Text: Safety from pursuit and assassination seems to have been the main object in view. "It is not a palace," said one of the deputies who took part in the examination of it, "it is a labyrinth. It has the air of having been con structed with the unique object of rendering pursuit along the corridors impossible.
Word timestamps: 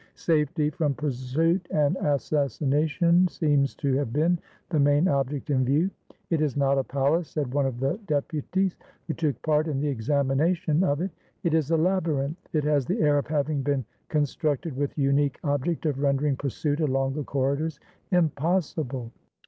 Safety 0.15 0.71
from 0.71 0.95
pursuit 0.95 1.67
and 1.69 1.95
assassination 1.97 3.27
seems 3.27 3.75
to 3.75 3.93
have 3.97 4.11
been 4.11 4.39
the 4.69 4.79
main 4.79 5.07
object 5.07 5.51
in 5.51 5.63
view. 5.63 5.91
"It 6.31 6.41
is 6.41 6.57
not 6.57 6.79
a 6.79 6.83
palace," 6.83 7.29
said 7.29 7.53
one 7.53 7.67
of 7.67 7.79
the 7.79 7.99
deputies 8.07 8.75
who 9.05 9.13
took 9.13 9.39
part 9.43 9.67
in 9.67 9.79
the 9.79 9.89
examination 9.89 10.83
of 10.83 11.01
it, 11.01 11.11
"it 11.43 11.53
is 11.53 11.69
a 11.69 11.77
labyrinth. 11.77 12.39
It 12.51 12.63
has 12.63 12.87
the 12.87 12.99
air 12.99 13.19
of 13.19 13.27
having 13.27 13.61
been 13.61 13.85
con 14.09 14.23
structed 14.23 14.73
with 14.73 14.95
the 14.95 15.03
unique 15.03 15.37
object 15.43 15.85
of 15.85 15.99
rendering 15.99 16.35
pursuit 16.35 16.79
along 16.79 17.13
the 17.13 17.23
corridors 17.23 17.79
impossible. 18.09 19.11